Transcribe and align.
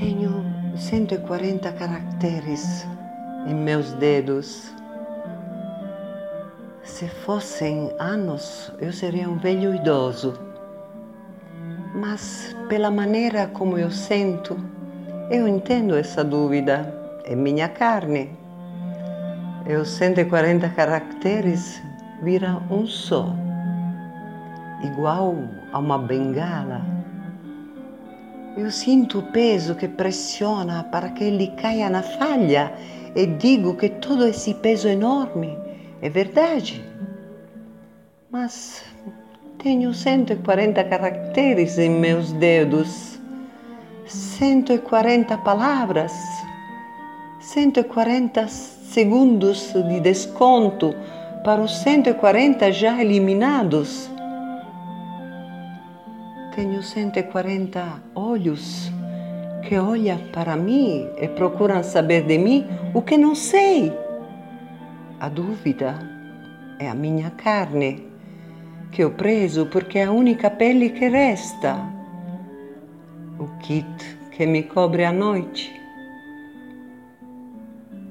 Tenho 0.00 0.42
140 0.78 1.72
caracteres 1.72 2.86
em 3.46 3.54
meus 3.54 3.92
dedos. 3.92 4.74
Se 6.82 7.06
fossem 7.06 7.92
anos, 7.98 8.72
eu 8.80 8.94
seria 8.94 9.28
um 9.28 9.36
velho 9.36 9.74
idoso. 9.74 10.40
Mas, 11.94 12.56
pela 12.70 12.90
maneira 12.90 13.48
como 13.48 13.76
eu 13.76 13.90
sinto, 13.90 14.58
eu 15.30 15.46
entendo 15.46 15.94
essa 15.94 16.24
dúvida. 16.24 16.94
É 17.26 17.36
minha 17.36 17.68
carne. 17.68 18.30
Os 19.78 19.90
140 19.90 20.66
caracteres 20.70 21.78
viram 22.22 22.62
um 22.70 22.86
só, 22.86 23.34
igual 24.82 25.36
a 25.70 25.78
uma 25.78 25.98
bengala. 25.98 26.99
Eu 28.56 28.70
sinto 28.70 29.20
o 29.20 29.22
peso 29.22 29.76
que 29.76 29.86
pressiona 29.86 30.82
para 30.84 31.10
que 31.10 31.22
ele 31.22 31.48
caia 31.56 31.88
na 31.88 32.02
falha 32.02 32.72
e 33.14 33.24
digo 33.26 33.76
que 33.76 33.88
todo 33.88 34.26
esse 34.26 34.54
peso 34.54 34.88
enorme 34.88 35.56
é 36.02 36.10
verdade. 36.10 36.84
Mas 38.30 38.84
tenho 39.62 39.94
140 39.94 40.82
caracteres 40.84 41.78
em 41.78 41.90
meus 41.90 42.32
dedos, 42.32 43.20
140 44.06 45.38
palavras, 45.38 46.12
140 47.40 48.48
segundos 48.48 49.72
de 49.72 50.00
desconto 50.00 50.94
para 51.44 51.60
os 51.60 51.78
140 51.78 52.72
já 52.72 53.00
eliminados. 53.00 54.10
Tenho 56.54 56.82
140 56.82 58.02
olhos 58.12 58.90
que 59.62 59.78
olham 59.78 60.18
para 60.32 60.56
mim 60.56 61.08
e 61.16 61.28
procuram 61.28 61.80
saber 61.82 62.26
de 62.26 62.38
mim 62.38 62.66
o 62.92 63.00
que 63.02 63.16
não 63.16 63.36
sei. 63.36 63.92
A 65.20 65.28
dúvida 65.28 65.96
é 66.80 66.88
a 66.88 66.94
minha 66.94 67.30
carne, 67.30 68.04
que 68.90 69.04
eu 69.04 69.12
preso 69.12 69.66
porque 69.66 70.00
é 70.00 70.04
a 70.04 70.10
única 70.10 70.50
pele 70.50 70.90
que 70.90 71.08
resta. 71.08 71.76
O 73.38 73.46
kit 73.58 74.18
que 74.32 74.44
me 74.44 74.64
cobre 74.64 75.04
a 75.04 75.12
noite. 75.12 75.72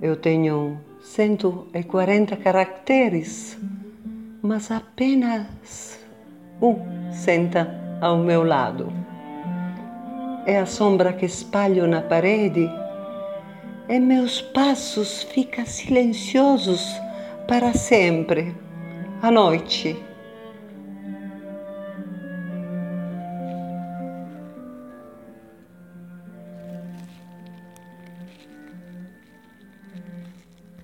Eu 0.00 0.14
tenho 0.14 0.78
140 1.02 2.36
caracteres, 2.36 3.58
mas 4.40 4.70
apenas 4.70 5.98
um 6.62 6.76
senta 7.10 7.87
ao 8.00 8.18
meu 8.18 8.42
lado. 8.42 8.92
É 10.46 10.58
a 10.58 10.66
sombra 10.66 11.12
que 11.12 11.26
espalho 11.26 11.86
na 11.86 12.00
parede 12.00 12.70
e 13.88 13.98
meus 13.98 14.40
passos 14.40 15.22
ficam 15.22 15.64
silenciosos 15.66 16.84
para 17.46 17.72
sempre, 17.72 18.54
à 19.22 19.30
noite. 19.30 20.07